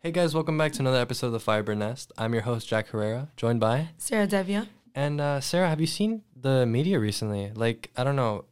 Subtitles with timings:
[0.00, 2.10] Hey guys, welcome back to another episode of the Firebird Nest.
[2.16, 4.66] I'm your host Jack Herrera, joined by Sarah Devia.
[4.94, 5.68] and uh, Sarah.
[5.68, 7.50] Have you seen the media recently?
[7.54, 8.46] Like, I don't know,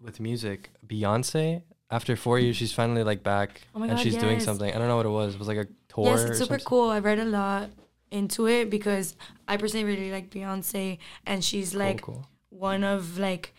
[0.00, 1.62] with music, Beyonce.
[1.90, 4.72] After four years, she's finally like back Oh and God, she's doing something.
[4.74, 5.34] I don't know what it was.
[5.34, 6.06] It was like a tour.
[6.06, 6.64] yes, it's super something?
[6.64, 6.88] cool.
[6.88, 7.68] I read a lot
[8.10, 9.14] into it because
[9.46, 12.26] I personally really like Beyonce, and she's Cool, like cool.
[12.48, 13.53] one of like,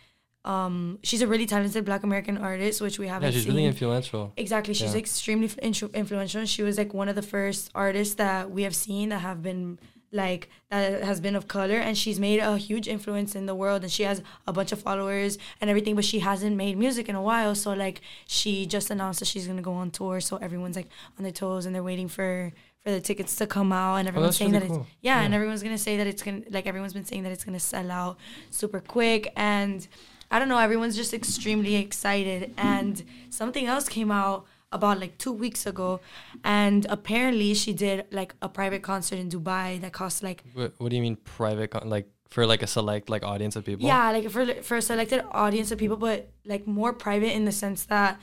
[0.46, 3.52] um, she's a really talented Black American artist, which we haven't Yeah, she's seen.
[3.54, 4.32] really influential.
[4.38, 4.74] Exactly.
[4.74, 5.00] She's Yeah.
[5.00, 6.46] extremely influ- influential.
[6.46, 9.80] She was like one of the first artists that we have seen that have been
[10.12, 13.82] like that has been of color and she's made a huge influence in the world
[13.84, 17.16] and she has a bunch of followers and everything but she hasn't made music in
[17.16, 20.38] a while so like she just announced that she's going to go on tour so
[20.38, 20.88] everyone's like
[21.18, 24.38] on their toes and they're waiting for for the tickets to come out and everyone's
[24.38, 24.82] that's saying really that cool.
[24.84, 27.32] it's yeah, and everyone's going to say that it's to like everyone's been saying that
[27.34, 28.18] it's going to sell out
[28.52, 29.86] super quick and
[30.32, 32.54] I don't know, everyone's just extremely excited.
[32.58, 36.02] And something else came out about like two weeks ago,
[36.44, 40.90] and apparently she did like a private concert in Dubai that cost like What, what
[40.90, 41.72] do you mean private?
[41.72, 43.86] Con- like for like a select like audience of people?
[43.86, 47.52] yeah, like for for a selected audience of people, but like more private in the
[47.52, 48.20] sense that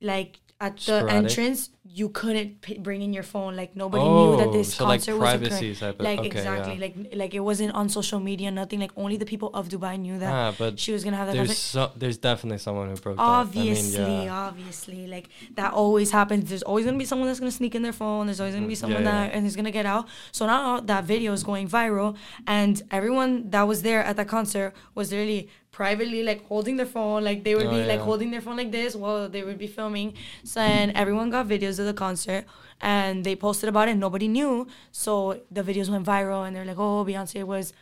[0.00, 1.14] like at the Sporadic?
[1.14, 3.56] entrance you couldn't p- bring in your phone.
[3.56, 5.40] Like nobody knew that Oh, this so like concert was occurring.
[5.50, 6.80] privacy type of Like okay, exactly, yeah.
[6.80, 8.80] like like it wasn't on social media, nothing.
[8.80, 11.34] Like only the people of Dubai knew that ah, but she was gonna have that
[11.36, 14.04] there's so there's definitely someone who broke obviously.
[14.04, 14.46] I mean, yeah.
[14.48, 17.92] obviously like that always happens there's always gonna be someone that's gonna sneak in their
[18.02, 20.46] phone there's always gonna be Mm, someone yeah, that and is gonna get out so
[20.46, 22.16] now that video is going viral
[22.46, 27.22] and everyone that was there at that concert was really privately like holding their phone
[27.22, 29.66] like they would Oh, be like holding their phone like this while they would be
[29.68, 32.44] filming so and everyone got videos of the concert
[32.80, 36.64] and they posted about it and nobody knew so the videos went viral and they're
[36.64, 37.72] like oh beyonce was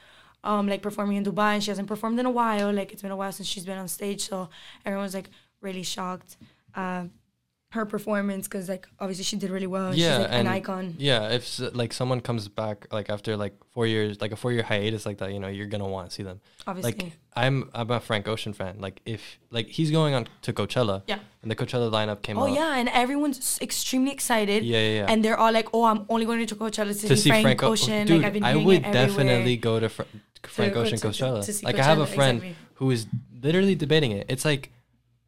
[0.46, 2.72] um like performing in Dubai and she hasn't performed in a while.
[2.72, 4.48] Like it's been a while since she's been on stage, so
[4.84, 5.28] everyone's like
[5.60, 6.36] really shocked.
[6.74, 7.04] Uh,
[7.70, 9.92] her performance because like obviously she did really well.
[9.94, 10.94] Yeah, she's like and an icon.
[10.98, 14.62] Yeah, if like someone comes back like after like four years, like a four year
[14.62, 16.40] hiatus like that, you know, you're gonna want to see them.
[16.66, 18.76] Obviously, Like I'm I'm a Frank Ocean fan.
[18.80, 21.18] Like if like he's going on to Coachella, Yeah.
[21.42, 22.42] and the Coachella lineup came out.
[22.42, 22.54] oh out.
[22.54, 24.62] yeah, and everyone's extremely excited.
[24.64, 25.06] yeah, yeah, yeah.
[25.08, 27.72] And they're all like, "Oh, I'm only going to Coachella to, to see, Frank, O-
[27.72, 30.02] Ocean." dude, like I've been I would definitely go to Fr-
[30.44, 31.44] Frank Ocean to- to- Coachella.
[31.44, 32.56] to see like I have a friend exactly.
[32.74, 33.06] who is
[33.42, 34.26] literally debating it.
[34.28, 34.70] It's like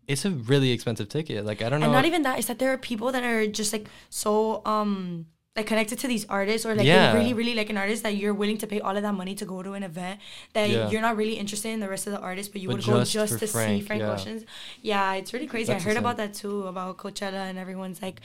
[0.09, 1.45] it's a really expensive ticket.
[1.47, 1.87] Like I don't know.
[1.87, 2.39] And not even that.
[2.39, 5.27] It's that there are people that are just like so um
[5.57, 7.13] like connected to these artists or like Yeah.
[7.15, 9.45] really really like an artist that you're willing to pay all of that money to
[9.45, 10.21] go to an event
[10.55, 10.89] that Yeah.
[10.91, 12.99] you're not really interested in the rest of the artists, but you But would go
[13.01, 14.13] just just for to see Frank, Frank yeah.
[14.13, 14.43] Ocean's.
[14.83, 15.73] Yeah, it's really crazy.
[15.73, 16.05] That's I heard insane.
[16.05, 18.21] about that too about Coachella and everyone's like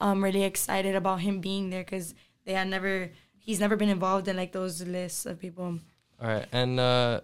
[0.00, 2.14] um really excited about him being there because
[2.46, 3.10] they had never
[3.46, 5.78] he's never been involved in like those lists of people.
[6.22, 7.20] All right, and uh,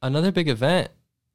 [0.00, 0.88] another big event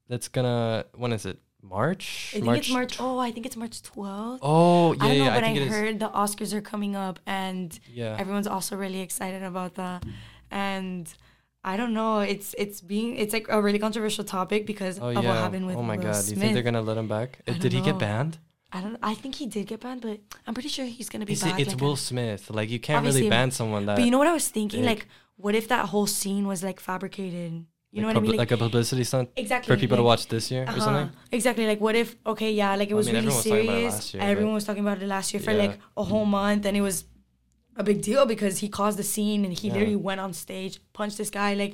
[0.07, 1.37] that's gonna when is it?
[1.69, 2.33] March.
[2.35, 2.97] I think it's March.
[2.99, 4.39] Oh, I think it's March 12th.
[4.41, 5.35] Oh yeah, I don't know, yeah.
[5.35, 5.69] but I, is.
[5.69, 8.15] heard the Oscars are coming up and Yeah.
[8.19, 10.03] everyone's also really excited about that
[10.51, 11.11] and
[11.63, 15.13] i don't know it's it's being it's like a really controversial topic because Oh of
[15.23, 15.29] yeah.
[15.29, 16.15] what happened with oh my Will god.
[16.15, 16.29] Smith.
[16.37, 17.29] you think they're gonna let him back?
[17.47, 18.37] I Uh, Did he get banned?
[18.71, 21.35] i don't i think he did get banned but i'm pretty sure he's gonna be
[21.35, 22.43] back it, it's like, Will uh, Smith.
[22.59, 23.95] Like you can't really ban someone that.
[23.97, 24.89] but you know what i was thinking big.
[24.91, 27.65] like what if that whole scene was like fabricated
[27.95, 30.03] you know like, what i mean publi- like a publicity stunt exactly for people to
[30.03, 30.79] watch this year or uh-huh.
[30.87, 31.09] something.
[31.31, 31.65] Exactly.
[31.71, 32.15] Like, what if?
[32.25, 32.75] Okay, yeah.
[32.75, 33.93] Like, it I was mean, really everyone was talking about it serious.
[33.93, 35.63] last year, everyone was talking about it last year for Yeah.
[35.63, 37.05] like a whole month, and it was
[37.77, 39.73] a big deal because he caused the scene and he Yeah.
[39.75, 41.53] literally went on stage, punched this guy.
[41.63, 41.73] Like,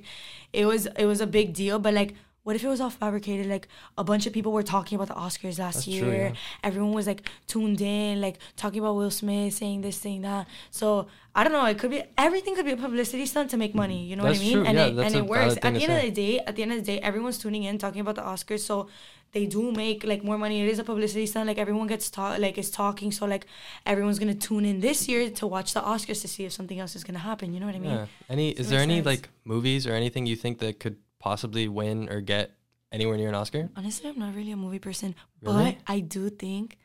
[0.53, 1.79] it was it was a big deal.
[1.79, 3.45] But like, what if it was all fabricated?
[3.45, 6.03] Like, a bunch of people were talking about the Oscars last That's year.
[6.03, 6.33] true, yeah.
[6.63, 10.47] Everyone was like tuned in, like talking about Will Smith saying this, saying that.
[10.71, 11.65] So I don't know.
[11.65, 12.55] It could be everything.
[12.55, 14.05] Could be a publicity stunt to make money.
[14.05, 14.57] You know That's what I mean?
[14.57, 15.55] true, And yeah, it and it works.
[15.57, 17.77] At the end of the day, at the end of the day, everyone's tuning in
[17.77, 18.61] talking about the Oscars.
[18.61, 18.87] So
[19.33, 20.61] they do make like more money.
[20.61, 21.47] It is a publicity stunt.
[21.47, 23.11] Like everyone gets talk, like is talking.
[23.11, 23.45] So like
[23.85, 26.95] everyone's gonna tune in this year to watch the Oscars to see if something else
[26.95, 27.53] is gonna happen.
[27.53, 27.91] You know what I mean?
[27.91, 28.05] Yeah.
[28.29, 28.49] Any?
[28.49, 29.05] Is there any sense.
[29.05, 32.51] like movies or anything you think that could possibly win or get
[32.91, 33.69] anywhere near an Oscar?
[33.75, 35.63] Honestly, I'm not really a movie person, Really?
[35.63, 36.77] but I do think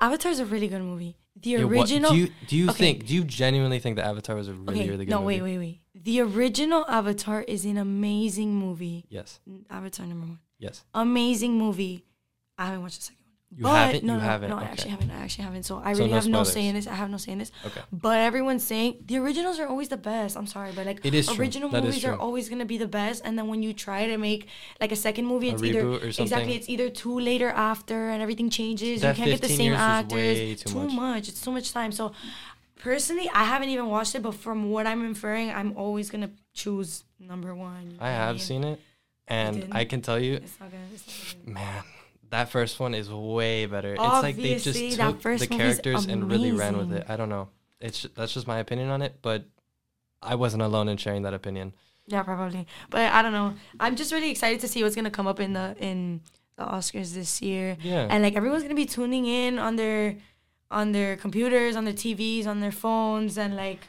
[0.00, 1.16] Avatar is a really good movie.
[1.40, 2.10] The Yeah, what- original.
[2.12, 2.78] do you do you okay.
[2.78, 3.06] think?
[3.06, 5.38] Do you genuinely think that Avatar was a really okay, really good movie.
[5.38, 5.40] no, movie?
[5.42, 5.58] wait, wait,
[5.94, 6.04] wait.
[6.08, 9.04] The original Avatar is an amazing movie.
[9.08, 9.40] Yes.
[9.70, 10.84] Avatar number one, Yes.
[10.94, 12.04] amazing movie.
[12.56, 13.17] I haven't watched the second.
[13.56, 14.04] You But- haven't.
[14.04, 14.50] No, you no, haven't.
[14.50, 14.70] No, I okay.
[14.72, 15.10] actually haven't.
[15.10, 15.62] I actually haven't.
[15.62, 16.52] So I So really no have no spoilers.
[16.52, 16.86] say in this.
[16.86, 17.50] I have no say in this.
[17.64, 17.80] Okay.
[17.90, 20.36] But everyone's saying the originals are always the best.
[20.36, 23.22] I'm sorry, but like It is original is movies are always gonna be the best.
[23.24, 24.48] And then when you try to make
[24.82, 28.20] like a second movie, A it's either exactly it's either too late or after, and
[28.22, 29.00] everything changes.
[29.00, 30.12] That you can't get the same actors.
[30.12, 31.28] way too much.
[31.30, 31.90] It's too much time.
[31.90, 32.12] So
[32.76, 37.04] personally, I haven't even watched it, but from what I'm inferring, I'm always gonna choose
[37.18, 37.96] number one.
[37.98, 38.44] I have mean?
[38.44, 38.80] seen it,
[39.26, 39.72] and didn't?
[39.74, 40.84] I can tell you, It's not gonna.
[40.94, 41.82] It's not gonna man,
[42.30, 43.94] that first one is way better.
[43.94, 47.06] It's like they just Obviously, took the characters and really ran with it.
[47.08, 47.48] I don't know.
[47.80, 49.44] it's that's just my opinion on it, but
[50.22, 51.74] I wasn't alone in sharing that opinion.
[52.06, 52.66] Yeah, probably.
[52.90, 53.54] But I don't know.
[53.78, 56.20] I'm just really excited to see what's gonna come up in the in
[56.56, 57.76] the Oscars this year.
[57.82, 58.06] Yeah.
[58.10, 60.16] And like everyone's gonna be tuning in on their
[60.70, 63.80] on their computers, on their TVs, on their phones, and like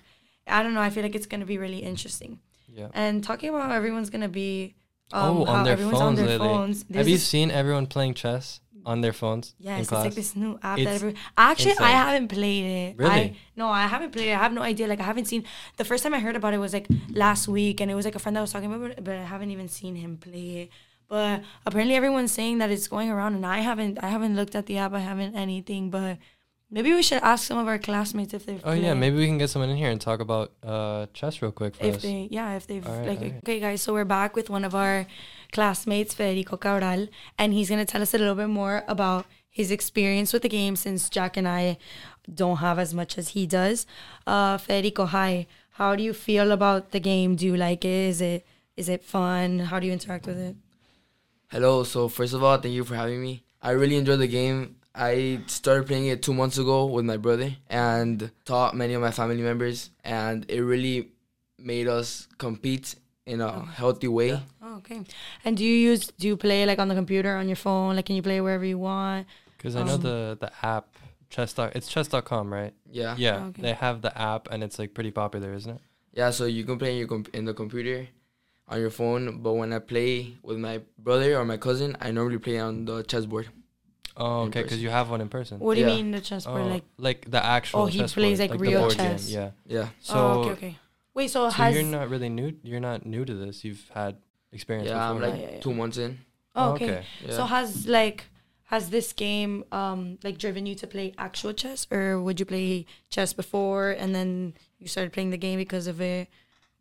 [0.47, 0.81] I don't know.
[0.81, 2.39] I feel like it's gonna be really interesting.
[2.67, 2.89] yeah.
[2.93, 4.75] And talking about how everyone's gonna be
[5.13, 6.85] oh, um, on their phones on their phones.
[6.93, 10.77] Have you seen everyone playing chess on their phones Yes, it's like this new app
[10.77, 12.97] that It's every actually I haven't played it.
[12.97, 13.11] Really?
[13.11, 14.33] I, no, I haven't played it.
[14.33, 14.87] I have no idea.
[14.87, 15.43] Like I haven't seen
[15.77, 18.15] the first time I heard about it was like last week and it was like
[18.15, 20.69] a friend that was talking about it, but I haven't even seen him play it.
[21.07, 24.65] But apparently everyone's saying that it's going around and I haven't I haven't looked at
[24.67, 26.17] the app, I haven't anything, but
[26.71, 29.37] maybe we should ask some of our classmates if they've oh yeah, maybe we can
[29.37, 32.01] get someone in here and talk about uh, chess real quick for if us.
[32.01, 33.37] they yeah if they've Alright, like alright.
[33.37, 35.07] okay guys so we're back with one of our
[35.51, 37.07] classmates federico cabral
[37.37, 40.49] and he's going to tell us a little bit more about his experience with the
[40.49, 41.77] game since jack and i
[42.33, 43.87] don't have as much as he does
[44.27, 48.21] uh federico hi how do you feel about the game do you like it is
[48.21, 48.45] it
[48.77, 50.55] is it fun how do you interact with it
[51.51, 51.83] Hello.
[51.83, 53.41] So first of all, thank you for having me.
[53.59, 54.75] I really enjoy the game.
[54.95, 59.11] I started playing it two months ago with my brother and taught many of my
[59.11, 61.09] family members, and it really
[61.57, 62.95] made us compete
[63.25, 64.31] in a healthy way.
[64.63, 65.01] oh, okay
[65.45, 68.05] and do you use do you play like on the computer on your phone like
[68.07, 70.87] can you play wherever you want Because I know Um, the the app
[71.29, 71.53] chess.
[71.53, 72.73] Dot, it's chess.com, right?
[72.89, 73.13] Yeah.
[73.19, 73.61] Yeah, Oh, Okay.
[73.61, 75.81] they have the app and it's like pretty popular, isn't it?
[76.13, 76.31] Yeah.
[76.31, 78.07] So you can play in your comp- in the computer,
[78.67, 79.43] on your phone.
[79.43, 83.03] But when I play with my brother or my cousin, I normally play on the
[83.03, 83.49] chessboard.
[84.19, 85.59] Oh, okay, because you have one in person.
[85.59, 85.95] what do you Yeah.
[85.95, 87.81] mean the chessboard Oh, like like the actual.
[87.81, 89.29] Oh, he chessboard, plays, like, the real board game, chess.
[89.31, 89.51] Yeah.
[89.65, 89.89] Yeah.
[90.01, 90.77] So, oh, okay okay
[91.13, 92.53] wait so, so has you're not really new.
[92.63, 93.63] You're not new to this.
[93.63, 94.17] You've had
[94.51, 94.89] experience.
[94.89, 95.09] Yeah.
[95.09, 95.29] I'm before.
[95.29, 95.61] like Yeah, yeah, yeah.
[95.61, 96.19] two months in.
[96.55, 97.03] oh, okay.
[97.25, 97.35] Yeah.
[97.37, 98.25] So has like
[98.65, 102.85] has this game um like driven you to play actual chess or would you play
[103.09, 106.27] chess before and then you started playing the game because of it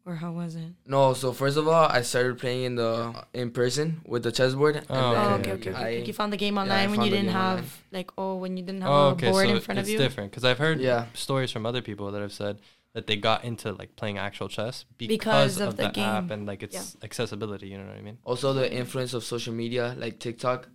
[0.07, 0.73] or how was it?
[0.87, 4.85] No, so first of all, I started playing in the in person with the chessboard.
[4.89, 6.01] Oh, Oh, Okay, okay, okay, okay.
[6.01, 7.71] I, you found the game yeah, online when you didn't have online.
[7.93, 9.31] like oh when you didn't have Oh, a okay.
[9.31, 11.07] board So in front it's of you It's different because I've heard Yeah.
[11.15, 12.59] stories from other people that have said
[12.95, 16.31] that they got into like playing actual chess because, Because of, of the the, app
[16.31, 17.69] and like its accessibility.
[17.69, 18.19] You know what I mean?
[18.25, 20.69] Also, the influence of social media like TikTok,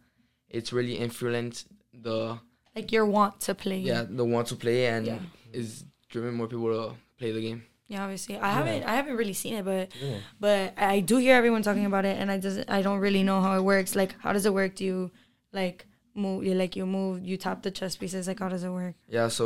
[0.49, 2.39] it's really influenced the
[2.75, 3.79] like your want to play.
[3.79, 5.19] yeah the want to play and Yeah.
[5.51, 7.63] is driven more people to play the game.
[7.93, 8.35] Yeah, obviously.
[8.39, 10.21] I haven't I haven't really seen it but Really?
[10.39, 13.39] but I do hear everyone talking about it and I doesn't I don't really know
[13.45, 13.95] how it works.
[13.95, 14.75] Like how does it work?
[14.75, 15.11] Do you
[15.51, 15.85] like
[16.15, 18.95] move you like you move you tap the chess pieces like how does it work?
[19.07, 19.45] Yeah, so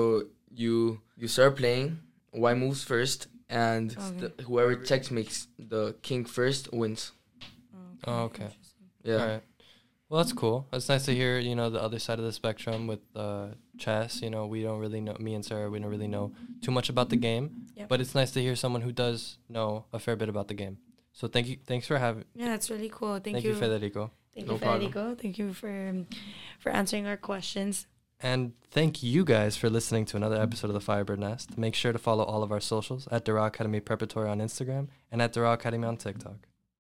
[0.63, 1.99] you you start playing.
[2.31, 4.27] White moves first, and Okay.
[4.37, 7.13] the, whoever checks makes the king first wins.
[8.05, 8.49] Oh, okay.
[9.03, 9.21] Yeah.
[9.21, 9.43] All right.
[10.09, 10.67] Well, that's cool.
[10.71, 13.47] It's nice to hear, you know, the other side of the spectrum with uh,
[13.77, 14.21] chess.
[14.21, 16.89] You know, we don't really know, me and Sarah, we don't really know too much
[16.89, 17.67] about the game.
[17.75, 17.89] Yep.
[17.89, 20.77] But it's nice to hear someone who does know a fair bit about the game.
[21.13, 21.57] So thank you.
[21.65, 22.25] Thanks for having.
[22.35, 23.13] Yeah, that's really cool.
[23.13, 23.51] Thank, Thank, you.
[23.51, 24.11] you, Federico.
[24.35, 24.91] Thank No you, problem.
[24.91, 25.15] Federico.
[25.15, 26.07] Thank you for um,
[26.59, 27.87] for answering our questions.
[28.19, 31.57] And thank you guys for listening to another episode of the Firebird Nest.
[31.57, 35.21] Make sure to follow all of our socials at Doral Academy Preparatory on Instagram and
[35.21, 36.47] at Doral Academy on TikTok.